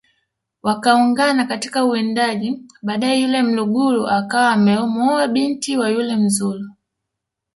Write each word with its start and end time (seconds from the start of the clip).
Wakaungana 0.63 1.45
katika 1.45 1.85
uwindaji 1.85 2.61
baadae 2.81 3.21
yule 3.21 3.41
mlugulu 3.43 4.07
akawa 4.07 4.49
amemuoa 4.49 5.27
binti 5.27 5.77
wa 5.77 5.89
yule 5.89 6.15
mzulu 6.15 6.69